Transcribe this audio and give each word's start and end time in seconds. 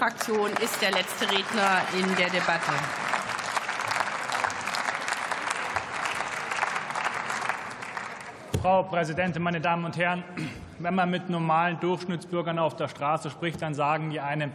SPD-Fraktion 0.00 0.50
ist 0.62 0.80
der 0.80 0.92
letzte 0.92 1.26
Redner 1.26 1.82
in 1.92 2.16
der 2.16 2.30
Debatte. 2.30 2.72
Frau 8.62 8.82
Präsidentin, 8.84 9.42
meine 9.42 9.60
Damen 9.60 9.84
und 9.84 9.98
Herren! 9.98 10.24
Wenn 10.78 10.94
man 10.94 11.10
mit 11.10 11.28
normalen 11.28 11.78
Durchschnittsbürgern 11.80 12.58
auf 12.58 12.76
der 12.76 12.88
Straße 12.88 13.28
spricht, 13.28 13.60
dann 13.60 13.74
sagen 13.74 14.08
die 14.08 14.20
einem, 14.20 14.52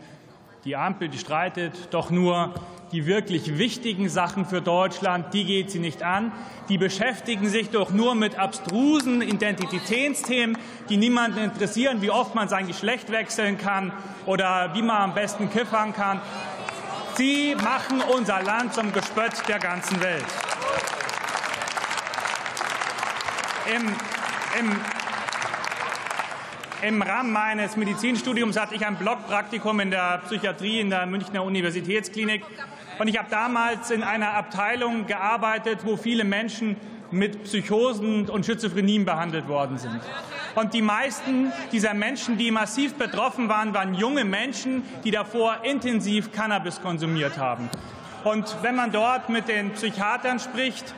die 0.63 0.75
Ampel 0.75 1.09
die 1.09 1.19
streitet 1.19 1.93
doch 1.93 2.09
nur 2.09 2.55
die 2.91 3.05
wirklich 3.05 3.57
wichtigen 3.57 4.09
Sachen 4.09 4.45
für 4.45 4.61
Deutschland, 4.61 5.33
die 5.33 5.45
geht 5.45 5.71
sie 5.71 5.79
nicht 5.79 6.03
an. 6.03 6.31
Die 6.69 6.77
beschäftigen 6.77 7.47
sich 7.49 7.69
doch 7.69 7.91
nur 7.91 8.15
mit 8.15 8.37
abstrusen 8.37 9.21
Identitätsthemen, 9.21 10.57
die 10.89 10.97
niemanden 10.97 11.39
interessieren, 11.39 12.01
wie 12.01 12.09
oft 12.09 12.35
man 12.35 12.47
sein 12.47 12.67
Geschlecht 12.67 13.11
wechseln 13.11 13.57
kann 13.57 13.91
oder 14.25 14.71
wie 14.73 14.81
man 14.81 14.97
am 14.97 15.13
besten 15.13 15.49
kiffern 15.49 15.93
kann. 15.93 16.21
Sie 17.15 17.55
machen 17.55 18.01
unser 18.01 18.41
Land 18.41 18.73
zum 18.73 18.91
Gespött 18.91 19.47
der 19.47 19.59
ganzen 19.59 20.01
Welt. 20.01 20.25
Im, 23.73 23.87
im, 24.59 24.75
im 26.81 27.01
Rahmen 27.01 27.31
meines 27.31 27.77
Medizinstudiums 27.77 28.59
hatte 28.59 28.75
ich 28.75 28.85
ein 28.85 28.97
Blockpraktikum 28.97 29.79
in 29.79 29.91
der 29.91 30.21
Psychiatrie 30.25 30.81
in 30.81 30.89
der 30.89 31.05
Münchner 31.05 31.43
Universitätsklinik. 31.43 32.43
Und 32.97 33.07
ich 33.07 33.17
habe 33.17 33.29
damals 33.29 33.91
in 33.91 34.03
einer 34.03 34.33
Abteilung 34.33 35.05
gearbeitet, 35.05 35.79
wo 35.83 35.97
viele 35.97 36.23
Menschen 36.23 36.77
mit 37.11 37.43
Psychosen 37.43 38.29
und 38.29 38.45
Schizophrenien 38.45 39.05
behandelt 39.05 39.47
worden 39.47 39.77
sind. 39.77 39.99
Und 40.55 40.73
die 40.73 40.81
meisten 40.81 41.51
dieser 41.71 41.93
Menschen, 41.93 42.37
die 42.37 42.51
massiv 42.51 42.95
betroffen 42.95 43.49
waren, 43.49 43.73
waren 43.73 43.93
junge 43.93 44.23
Menschen, 44.23 44.83
die 45.03 45.11
davor 45.11 45.57
intensiv 45.63 46.31
Cannabis 46.31 46.81
konsumiert 46.81 47.37
haben. 47.37 47.69
Und 48.23 48.57
wenn 48.61 48.75
man 48.75 48.91
dort 48.91 49.29
mit 49.29 49.47
den 49.47 49.71
Psychiatern 49.73 50.39
spricht, 50.39 50.93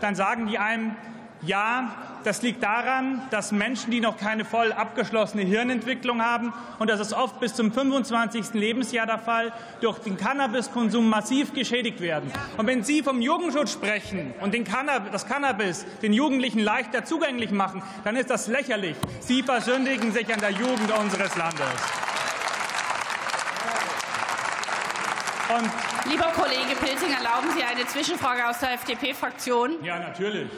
dann 0.00 0.14
sagen 0.14 0.46
die 0.46 0.58
einem, 0.58 0.96
ja, 1.42 1.94
das 2.24 2.42
liegt 2.42 2.62
daran, 2.62 3.22
dass 3.30 3.52
Menschen, 3.52 3.90
die 3.90 4.00
noch 4.00 4.16
keine 4.16 4.44
voll 4.44 4.72
abgeschlossene 4.72 5.42
Hirnentwicklung 5.42 6.22
haben, 6.22 6.52
und 6.78 6.90
das 6.90 7.00
ist 7.00 7.12
oft 7.12 7.40
bis 7.40 7.54
zum 7.54 7.72
25. 7.72 8.54
Lebensjahr 8.54 9.06
der 9.06 9.18
Fall, 9.18 9.52
durch 9.80 9.98
den 9.98 10.16
Cannabiskonsum 10.16 11.08
massiv 11.08 11.52
geschädigt 11.52 12.00
werden. 12.00 12.30
Und 12.56 12.66
wenn 12.66 12.82
Sie 12.82 13.02
vom 13.02 13.20
Jugendschutz 13.20 13.72
sprechen 13.72 14.34
und 14.40 14.54
den 14.54 14.64
Cannabis, 14.64 15.10
das 15.12 15.26
Cannabis 15.26 15.86
den 16.02 16.12
Jugendlichen 16.12 16.60
leichter 16.60 17.04
zugänglich 17.04 17.50
machen, 17.50 17.82
dann 18.04 18.16
ist 18.16 18.30
das 18.30 18.46
lächerlich. 18.48 18.96
Sie 19.20 19.42
versündigen 19.42 20.12
sich 20.12 20.32
an 20.32 20.40
der 20.40 20.50
Jugend 20.50 20.90
unseres 20.98 21.36
Landes. 21.36 21.66
Und 25.56 25.70
Lieber 26.10 26.32
Kollege 26.34 26.74
Pilsing, 26.80 27.12
erlauben 27.12 27.50
Sie 27.56 27.62
eine 27.62 27.86
Zwischenfrage 27.86 28.48
aus 28.48 28.58
der 28.58 28.72
FDP-Fraktion? 28.72 29.84
Ja, 29.84 29.98
natürlich. 30.00 30.50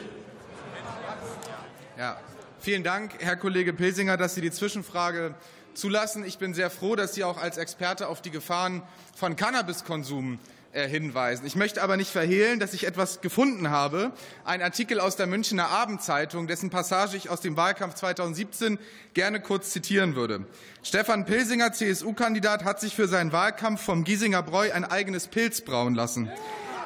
Ja, 1.97 2.17
vielen 2.59 2.83
Dank, 2.83 3.13
Herr 3.19 3.37
Kollege 3.37 3.71
Pilsinger, 3.71 4.17
dass 4.17 4.35
Sie 4.35 4.41
die 4.41 4.51
Zwischenfrage 4.51 5.33
zulassen. 5.75 6.25
Ich 6.25 6.37
bin 6.37 6.53
sehr 6.53 6.69
froh, 6.69 6.97
dass 6.97 7.13
Sie 7.13 7.23
auch 7.23 7.37
als 7.37 7.57
Experte 7.57 8.09
auf 8.09 8.21
die 8.21 8.31
Gefahren 8.31 8.81
von 9.15 9.37
Cannabiskonsum 9.37 10.39
äh, 10.73 10.89
hinweisen. 10.89 11.45
Ich 11.45 11.55
möchte 11.55 11.81
aber 11.81 11.95
nicht 11.95 12.11
verhehlen, 12.11 12.59
dass 12.59 12.73
ich 12.73 12.85
etwas 12.85 13.21
gefunden 13.21 13.69
habe. 13.69 14.11
Ein 14.43 14.61
Artikel 14.61 14.99
aus 14.99 15.15
der 15.15 15.25
Münchner 15.25 15.69
Abendzeitung, 15.69 16.47
dessen 16.47 16.69
Passage 16.69 17.15
ich 17.15 17.29
aus 17.29 17.39
dem 17.39 17.55
Wahlkampf 17.55 17.93
2017 17.93 18.77
gerne 19.13 19.39
kurz 19.39 19.71
zitieren 19.71 20.17
würde. 20.17 20.45
Stefan 20.83 21.23
Pilsinger, 21.23 21.71
CSU-Kandidat, 21.71 22.65
hat 22.65 22.81
sich 22.81 22.93
für 22.93 23.07
seinen 23.07 23.31
Wahlkampf 23.31 23.81
vom 23.81 24.03
Giesinger 24.03 24.43
Bräu 24.43 24.69
ein 24.73 24.83
eigenes 24.83 25.29
Pilz 25.29 25.61
brauen 25.61 25.95
lassen. 25.95 26.29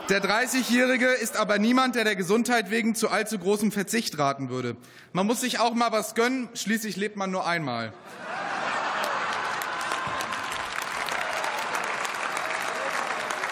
Der 0.10 0.24
30-Jährige 0.24 1.06
ist 1.06 1.38
aber 1.38 1.60
niemand, 1.60 1.94
der 1.94 2.04
der 2.04 2.16
Gesundheit 2.16 2.72
wegen 2.72 2.96
zu 2.96 3.10
allzu 3.10 3.38
großem 3.38 3.72
Verzicht 3.72 4.18
raten 4.18 4.50
würde. 4.50 4.76
Man 5.14 5.28
muss 5.28 5.42
sich 5.42 5.60
auch 5.60 5.76
mal 5.76 5.92
was 5.92 6.16
gönnen, 6.16 6.50
schließlich 6.56 6.96
lebt 6.96 7.16
man 7.16 7.30
nur 7.30 7.46
einmal. 7.46 7.94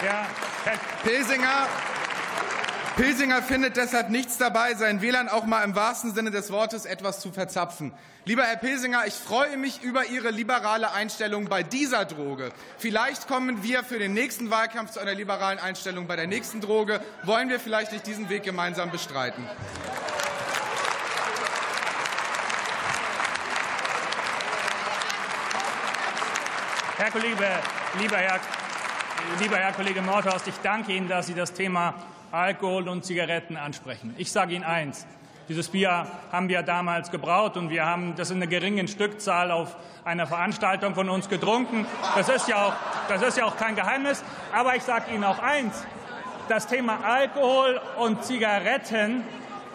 Ja, 0.03 0.25
Herr 0.63 0.79
Pilsinger, 2.97 3.43
findet 3.43 3.77
deshalb 3.77 4.09
nichts 4.09 4.39
dabei, 4.39 4.73
seinen 4.73 5.03
Wählern 5.03 5.29
auch 5.29 5.45
mal 5.45 5.63
im 5.63 5.75
wahrsten 5.75 6.15
Sinne 6.15 6.31
des 6.31 6.51
Wortes 6.51 6.85
etwas 6.85 7.19
zu 7.19 7.31
verzapfen. 7.31 7.93
Lieber 8.25 8.41
Herr 8.41 8.55
Pilsinger, 8.55 9.05
ich 9.05 9.13
freue 9.13 9.55
mich 9.55 9.83
über 9.83 10.07
Ihre 10.07 10.31
liberale 10.31 10.91
Einstellung 10.91 11.45
bei 11.45 11.61
dieser 11.61 12.05
Droge. 12.05 12.51
Vielleicht 12.79 13.27
kommen 13.27 13.61
wir 13.61 13.83
für 13.83 13.99
den 13.99 14.15
nächsten 14.15 14.49
Wahlkampf 14.49 14.93
zu 14.93 14.99
einer 14.99 15.13
liberalen 15.13 15.59
Einstellung 15.59 16.07
bei 16.07 16.15
der 16.15 16.25
nächsten 16.25 16.59
Droge. 16.59 16.99
Wollen 17.21 17.49
wir 17.49 17.59
vielleicht 17.59 17.91
nicht 17.91 18.07
diesen 18.07 18.29
Weg 18.29 18.41
gemeinsam 18.41 18.89
bestreiten? 18.89 19.47
Herr 26.97 27.11
Kollege, 27.11 27.47
lieber 27.99 28.17
Herr, 28.17 28.39
lieber 29.39 29.57
Herr 29.57 29.73
Kollege 29.73 30.01
Mordhorst, 30.01 30.47
ich 30.47 30.55
danke 30.63 30.93
Ihnen, 30.93 31.07
dass 31.07 31.27
Sie 31.27 31.35
das 31.35 31.53
Thema 31.53 31.93
Alkohol 32.31 32.89
und 32.89 33.05
Zigaretten 33.05 33.57
ansprechen. 33.57 34.13
Ich 34.17 34.31
sage 34.31 34.53
Ihnen 34.53 34.63
eins. 34.63 35.05
Dieses 35.49 35.69
Bier 35.69 36.07
haben 36.31 36.49
wir 36.49 36.61
damals 36.61 37.09
gebraut 37.09 37.55
und 37.55 37.69
wir 37.69 37.85
haben 37.85 38.15
das 38.17 38.31
in 38.31 38.37
einer 38.37 38.47
geringen 38.47 38.89
Stückzahl 38.89 39.49
auf 39.49 39.77
einer 40.03 40.27
Veranstaltung 40.27 40.93
von 40.93 41.09
uns 41.09 41.29
getrunken. 41.29 41.85
Das 42.15 42.27
ist 42.27 42.49
ja 42.49 42.65
auch, 42.65 42.73
das 43.07 43.21
ist 43.21 43.37
ja 43.37 43.45
auch 43.45 43.55
kein 43.55 43.75
Geheimnis. 43.75 44.23
Aber 44.53 44.75
ich 44.75 44.83
sage 44.83 45.13
Ihnen 45.13 45.23
auch 45.23 45.39
eins. 45.39 45.85
Das 46.49 46.67
Thema 46.67 46.99
Alkohol 47.03 47.79
und 47.97 48.25
Zigaretten 48.25 49.23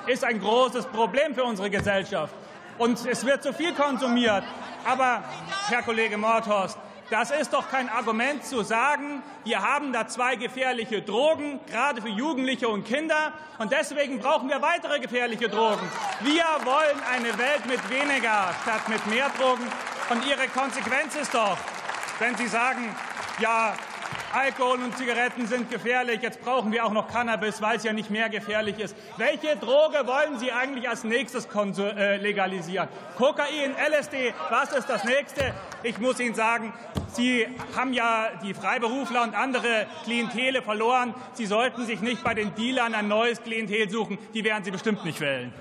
ist 0.06 0.24
ein 0.24 0.40
großes 0.40 0.86
Problem 0.86 1.34
für 1.34 1.44
unsere 1.44 1.70
Gesellschaft. 1.70 2.34
Und 2.76 3.04
es 3.06 3.24
wird 3.24 3.42
zu 3.42 3.52
viel 3.54 3.72
konsumiert. 3.72 4.44
Aber, 4.84 5.22
Herr 5.68 5.82
Kollege 5.82 6.18
Mordhorst, 6.18 6.78
das 7.12 7.30
ist 7.30 7.52
doch 7.52 7.68
kein 7.70 7.90
Argument 7.90 8.42
zu 8.42 8.62
sagen, 8.62 9.22
wir 9.44 9.60
haben 9.60 9.92
da 9.92 10.08
zwei 10.08 10.36
gefährliche 10.36 11.02
Drogen, 11.02 11.60
gerade 11.66 12.00
für 12.00 12.08
Jugendliche 12.08 12.68
und 12.68 12.84
Kinder, 12.84 13.34
und 13.58 13.70
deswegen 13.70 14.18
brauchen 14.18 14.48
wir 14.48 14.62
weitere 14.62 14.98
gefährliche 14.98 15.50
Drogen. 15.50 15.86
Wir 16.20 16.44
wollen 16.64 16.98
eine 17.12 17.36
Welt 17.36 17.66
mit 17.66 17.90
weniger 17.90 18.54
statt 18.62 18.88
mit 18.88 19.06
mehr 19.08 19.30
Drogen. 19.38 19.66
Und 20.08 20.26
Ihre 20.26 20.48
Konsequenz 20.48 21.14
ist 21.14 21.34
doch, 21.34 21.58
wenn 22.18 22.34
Sie 22.34 22.46
sagen, 22.46 22.96
ja, 23.38 23.74
Alkohol 24.32 24.78
und 24.82 24.96
Zigaretten 24.96 25.46
sind 25.46 25.70
gefährlich. 25.70 26.20
Jetzt 26.22 26.40
brauchen 26.40 26.72
wir 26.72 26.86
auch 26.86 26.92
noch 26.92 27.06
Cannabis, 27.08 27.60
weil 27.60 27.76
es 27.76 27.84
ja 27.84 27.92
nicht 27.92 28.10
mehr 28.10 28.30
gefährlich 28.30 28.78
ist. 28.78 28.96
Welche 29.18 29.56
Droge 29.56 30.06
wollen 30.06 30.38
Sie 30.38 30.50
eigentlich 30.50 30.88
als 30.88 31.04
nächstes 31.04 31.46
äh, 31.46 32.16
legalisieren? 32.16 32.88
Kokain, 33.16 33.74
LSD, 33.76 34.32
was 34.48 34.72
ist 34.72 34.88
das 34.88 35.04
nächste? 35.04 35.52
Ich 35.82 35.98
muss 35.98 36.18
Ihnen 36.18 36.34
sagen, 36.34 36.72
Sie 37.08 37.46
haben 37.76 37.92
ja 37.92 38.30
die 38.42 38.54
Freiberufler 38.54 39.22
und 39.22 39.34
andere 39.34 39.86
Klientele 40.04 40.62
verloren. 40.62 41.14
Sie 41.34 41.44
sollten 41.44 41.84
sich 41.84 42.00
nicht 42.00 42.24
bei 42.24 42.32
den 42.32 42.54
Dealern 42.54 42.94
ein 42.94 43.08
neues 43.08 43.42
Klientel 43.42 43.90
suchen. 43.90 44.18
Die 44.32 44.44
werden 44.44 44.64
Sie 44.64 44.70
bestimmt 44.70 45.04
nicht 45.04 45.20
wählen. 45.20 45.52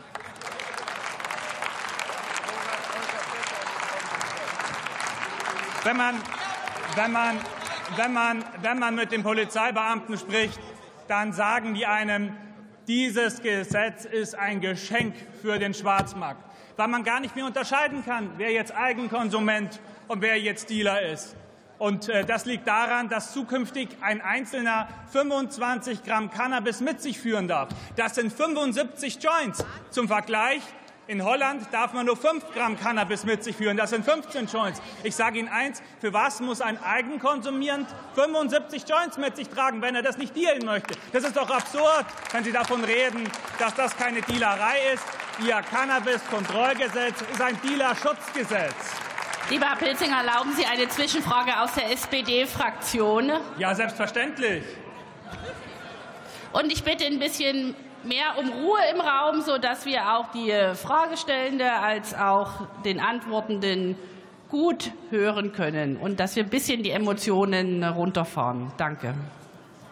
Wenn 5.83 5.97
man, 5.97 6.15
wenn 6.95 7.11
man 7.11 7.39
wenn 7.97 8.13
man, 8.13 8.43
wenn 8.61 8.79
man 8.79 8.95
mit 8.95 9.11
den 9.11 9.23
Polizeibeamten 9.23 10.17
spricht, 10.17 10.59
dann 11.07 11.33
sagen 11.33 11.73
die 11.73 11.85
einem, 11.85 12.35
dieses 12.87 13.41
Gesetz 13.41 14.05
ist 14.05 14.35
ein 14.35 14.61
Geschenk 14.61 15.15
für 15.41 15.59
den 15.59 15.73
Schwarzmarkt, 15.73 16.43
weil 16.77 16.87
man 16.87 17.03
gar 17.03 17.19
nicht 17.19 17.35
mehr 17.35 17.45
unterscheiden 17.45 18.03
kann, 18.05 18.31
wer 18.37 18.51
jetzt 18.51 18.75
Eigenkonsument 18.75 19.79
und 20.07 20.21
wer 20.21 20.39
jetzt 20.39 20.69
Dealer 20.69 21.01
ist. 21.01 21.35
Und 21.77 22.09
äh, 22.09 22.23
das 22.23 22.45
liegt 22.45 22.67
daran, 22.67 23.09
dass 23.09 23.33
zukünftig 23.33 23.89
ein 24.01 24.21
Einzelner 24.21 24.87
25 25.11 26.03
Gramm 26.03 26.29
Cannabis 26.29 26.79
mit 26.79 27.01
sich 27.01 27.19
führen 27.19 27.47
darf. 27.47 27.69
Das 27.95 28.13
sind 28.13 28.31
75 28.31 29.17
Joints. 29.19 29.65
Zum 29.89 30.07
Vergleich, 30.07 30.61
in 31.11 31.25
Holland 31.25 31.67
darf 31.71 31.91
man 31.91 32.05
nur 32.05 32.15
5 32.15 32.53
Gramm 32.53 32.79
Cannabis 32.79 33.25
mit 33.25 33.43
sich 33.43 33.57
führen. 33.57 33.75
Das 33.75 33.89
sind 33.89 34.05
15 34.05 34.47
Joints. 34.47 34.81
Ich 35.03 35.13
sage 35.13 35.39
Ihnen 35.39 35.49
eins, 35.49 35.83
für 35.99 36.13
was 36.13 36.39
muss 36.39 36.61
ein 36.61 36.81
Eigenkonsumierend 36.81 37.85
75 38.15 38.85
Joints 38.87 39.17
mit 39.17 39.35
sich 39.35 39.49
tragen, 39.49 39.81
wenn 39.81 39.93
er 39.93 40.03
das 40.03 40.17
nicht 40.17 40.33
dealen 40.33 40.63
möchte? 40.63 40.95
Das 41.11 41.25
ist 41.25 41.35
doch 41.35 41.49
absurd, 41.49 42.05
wenn 42.31 42.45
Sie 42.45 42.53
davon 42.53 42.81
reden, 42.85 43.29
dass 43.59 43.75
das 43.75 43.97
keine 43.97 44.21
Dealerei 44.21 44.93
ist. 44.93 45.03
Ihr 45.45 45.61
Cannabis-Kontrollgesetz 45.69 47.21
ist 47.29 47.41
ein 47.41 47.59
Dealerschutzgesetz. 47.61 48.73
Lieber 49.49 49.65
Herr 49.65 49.75
Pilzinger, 49.75 50.19
erlauben 50.19 50.53
Sie 50.55 50.65
eine 50.65 50.87
Zwischenfrage 50.87 51.59
aus 51.59 51.73
der 51.73 51.91
SPD-Fraktion? 51.91 53.33
Ja, 53.57 53.75
selbstverständlich. 53.75 54.63
Und 56.53 56.71
ich 56.71 56.85
bitte 56.85 57.05
ein 57.05 57.19
bisschen 57.19 57.75
mehr 58.03 58.37
um 58.37 58.49
Ruhe 58.49 58.79
im 58.93 59.01
Raum, 59.01 59.41
sodass 59.41 59.85
wir 59.85 60.15
auch 60.15 60.31
die 60.31 60.51
Fragestellende 60.75 61.71
als 61.71 62.13
auch 62.13 62.67
den 62.83 62.99
Antwortenden 62.99 63.95
gut 64.49 64.91
hören 65.09 65.53
können 65.53 65.97
und 65.97 66.19
dass 66.19 66.35
wir 66.35 66.43
ein 66.43 66.49
bisschen 66.49 66.83
die 66.83 66.91
Emotionen 66.91 67.83
runterfahren. 67.83 68.71
Danke. 68.77 69.13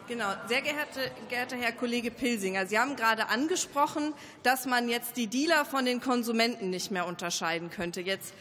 Genau, 0.09 0.25
sehr 0.47 0.61
geehrte, 0.61 1.11
geehrter 1.29 1.56
Herr 1.56 1.71
Kollege 1.71 2.09
Pilsinger, 2.09 2.65
Sie 2.65 2.79
haben 2.79 2.95
gerade 2.95 3.29
angesprochen, 3.29 4.13
dass 4.41 4.65
man 4.65 4.89
jetzt 4.89 5.17
die 5.17 5.27
Dealer 5.27 5.65
von 5.65 5.85
den 5.85 6.01
Konsumenten 6.01 6.71
nicht 6.71 6.89
mehr 6.89 7.06
unterscheiden 7.06 7.69
könnte. 7.69 8.01
Jetzt 8.01 8.33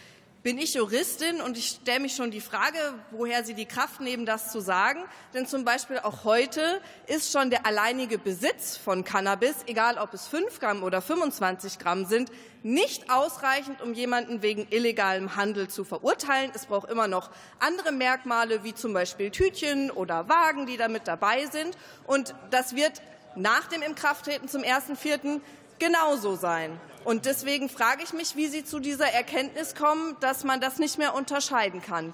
bin 0.42 0.56
ich 0.56 0.74
Juristin 0.74 1.40
und 1.40 1.58
ich 1.58 1.78
stelle 1.80 2.00
mich 2.00 2.14
schon 2.14 2.30
die 2.30 2.40
Frage, 2.40 2.78
woher 3.10 3.44
Sie 3.44 3.54
die 3.54 3.66
Kraft 3.66 4.00
nehmen, 4.00 4.24
das 4.24 4.52
zu 4.52 4.60
sagen. 4.60 5.02
Denn 5.34 5.46
zum 5.46 5.64
Beispiel 5.64 5.98
auch 5.98 6.24
heute 6.24 6.80
ist 7.06 7.32
schon 7.32 7.50
der 7.50 7.66
alleinige 7.66 8.18
Besitz 8.18 8.76
von 8.76 9.02
Cannabis, 9.04 9.56
egal 9.66 9.98
ob 9.98 10.14
es 10.14 10.28
5 10.28 10.60
Gramm 10.60 10.82
oder 10.84 11.02
25 11.02 11.78
Gramm 11.78 12.06
sind, 12.06 12.30
nicht 12.62 13.10
ausreichend, 13.10 13.82
um 13.82 13.94
jemanden 13.94 14.40
wegen 14.42 14.66
illegalem 14.70 15.34
Handel 15.34 15.68
zu 15.68 15.84
verurteilen. 15.84 16.52
Es 16.54 16.66
braucht 16.66 16.88
immer 16.88 17.08
noch 17.08 17.30
andere 17.58 17.92
Merkmale, 17.92 18.62
wie 18.62 18.74
zum 18.74 18.92
Beispiel 18.92 19.30
Tütchen 19.30 19.90
oder 19.90 20.28
Wagen, 20.28 20.66
die 20.66 20.76
damit 20.76 21.08
dabei 21.08 21.46
sind. 21.46 21.76
Und 22.06 22.34
das 22.50 22.76
wird 22.76 23.02
nach 23.34 23.66
dem 23.66 23.82
Inkrafttreten 23.82 24.48
zum 24.48 24.62
1.4. 24.62 25.40
genauso 25.78 26.36
sein. 26.36 26.78
Und 27.04 27.24
deswegen 27.24 27.68
frage 27.68 28.02
ich 28.02 28.12
mich, 28.12 28.36
wie 28.36 28.48
Sie 28.48 28.64
zu 28.64 28.80
dieser 28.80 29.06
Erkenntnis 29.06 29.74
kommen, 29.74 30.16
dass 30.20 30.44
man 30.44 30.60
das 30.60 30.78
nicht 30.78 30.98
mehr 30.98 31.14
unterscheiden 31.14 31.80
kann. 31.80 32.12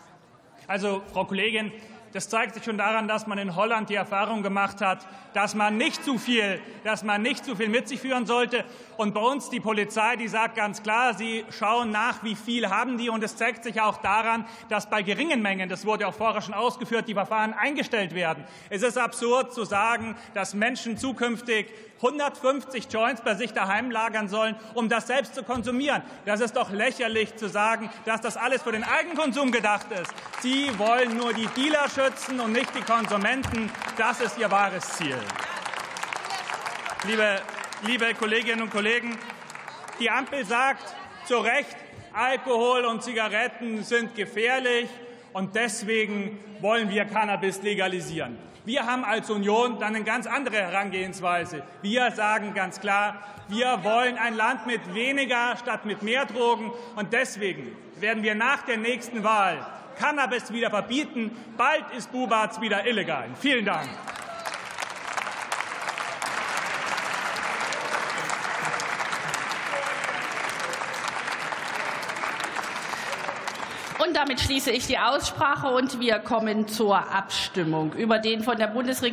Also, 0.66 1.02
Frau 1.12 1.24
Kollegin, 1.24 1.72
das 2.14 2.28
zeigt 2.28 2.54
sich 2.54 2.62
schon 2.62 2.78
daran, 2.78 3.08
dass 3.08 3.26
man 3.26 3.38
in 3.38 3.56
Holland 3.56 3.90
die 3.90 3.96
Erfahrung 3.96 4.44
gemacht 4.44 4.80
hat, 4.80 5.04
dass 5.32 5.56
man 5.56 5.76
nicht 5.76 6.04
zu 6.04 6.16
viel, 6.16 6.60
dass 6.84 7.02
man 7.02 7.22
nicht 7.22 7.44
zu 7.44 7.56
viel 7.56 7.68
mit 7.68 7.88
sich 7.88 8.00
führen 8.00 8.24
sollte. 8.24 8.64
Und 8.96 9.14
bei 9.14 9.20
uns 9.20 9.50
die 9.50 9.58
Polizei, 9.58 10.14
die 10.14 10.28
sagt 10.28 10.54
ganz 10.54 10.84
klar, 10.84 11.14
sie 11.14 11.44
schauen 11.50 11.90
nach, 11.90 12.22
wie 12.22 12.36
viel 12.36 12.70
haben 12.70 12.98
die. 12.98 13.08
Und 13.08 13.24
es 13.24 13.34
zeigt 13.34 13.64
sich 13.64 13.80
auch 13.80 13.96
daran, 13.96 14.46
dass 14.68 14.88
bei 14.88 15.02
geringen 15.02 15.42
Mengen, 15.42 15.68
das 15.68 15.84
wurde 15.84 16.06
auch 16.06 16.14
vorher 16.14 16.40
schon 16.40 16.54
ausgeführt, 16.54 17.08
die 17.08 17.14
Verfahren 17.14 17.52
eingestellt 17.52 18.14
werden. 18.14 18.44
Es 18.70 18.82
ist 18.82 18.96
absurd 18.96 19.52
zu 19.52 19.64
sagen, 19.64 20.14
dass 20.34 20.54
Menschen 20.54 20.96
zukünftig 20.96 21.66
150 21.96 22.86
Joints 22.92 23.22
bei 23.22 23.34
sich 23.34 23.52
daheim 23.52 23.90
lagern 23.90 24.28
sollen, 24.28 24.56
um 24.74 24.88
das 24.88 25.06
selbst 25.06 25.34
zu 25.34 25.42
konsumieren. 25.42 26.02
Das 26.26 26.40
ist 26.40 26.54
doch 26.54 26.70
lächerlich 26.70 27.34
zu 27.36 27.48
sagen, 27.48 27.90
dass 28.04 28.20
das 28.20 28.36
alles 28.36 28.62
für 28.62 28.72
den 28.72 28.84
Eigenkonsum 28.84 29.50
gedacht 29.50 29.86
ist. 29.90 30.12
Sie 30.40 30.70
wollen 30.78 31.16
nur 31.16 31.32
die 31.32 31.46
Dealer 31.56 31.88
schützen 32.04 32.40
und 32.40 32.52
nicht 32.52 32.74
die 32.74 32.82
Konsumenten. 32.82 33.70
Das 33.96 34.20
ist 34.20 34.38
Ihr 34.38 34.50
wahres 34.50 34.86
Ziel. 34.96 35.16
Liebe, 37.06 37.40
liebe 37.86 38.14
Kolleginnen 38.14 38.62
und 38.62 38.70
Kollegen, 38.70 39.16
die 39.98 40.10
Ampel 40.10 40.44
sagt 40.44 40.94
zu 41.24 41.38
Recht, 41.38 41.76
Alkohol 42.12 42.84
und 42.84 43.02
Zigaretten 43.02 43.82
sind 43.82 44.14
gefährlich 44.14 44.88
und 45.32 45.54
deswegen 45.54 46.38
wollen 46.60 46.90
wir 46.90 47.04
Cannabis 47.06 47.62
legalisieren. 47.62 48.38
Wir 48.66 48.86
haben 48.86 49.04
als 49.04 49.30
Union 49.30 49.78
dann 49.78 49.94
eine 49.94 50.04
ganz 50.04 50.26
andere 50.26 50.56
Herangehensweise. 50.56 51.62
Wir 51.82 52.10
sagen 52.10 52.54
ganz 52.54 52.80
klar, 52.80 53.22
wir 53.48 53.82
wollen 53.82 54.18
ein 54.18 54.34
Land 54.34 54.66
mit 54.66 54.94
weniger 54.94 55.56
statt 55.56 55.84
mit 55.84 56.02
mehr 56.02 56.24
Drogen. 56.24 56.72
Und 56.96 57.12
deswegen 57.12 57.76
werden 58.00 58.22
wir 58.22 58.34
nach 58.34 58.62
der 58.62 58.78
nächsten 58.78 59.22
Wahl 59.22 59.66
Cannabis 59.96 60.52
wieder 60.52 60.70
verbieten. 60.70 61.30
Bald 61.56 61.84
ist 61.96 62.10
Bubatz 62.12 62.60
wieder 62.60 62.86
illegal. 62.86 63.28
Vielen 63.40 63.64
Dank. 63.64 63.88
Und 74.04 74.14
damit 74.14 74.40
schließe 74.40 74.70
ich 74.70 74.86
die 74.86 74.98
Aussprache 74.98 75.68
und 75.68 75.98
wir 75.98 76.18
kommen 76.18 76.68
zur 76.68 76.96
Abstimmung 77.12 77.94
über 77.94 78.18
den 78.18 78.42
von 78.42 78.58
der 78.58 78.66
Bundesregierung 78.66 78.94